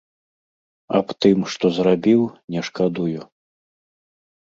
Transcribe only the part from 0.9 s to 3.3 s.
Аб тым, што зрабіў, не шкадую.